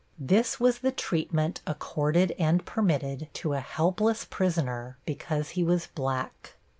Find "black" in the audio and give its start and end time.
5.93-6.53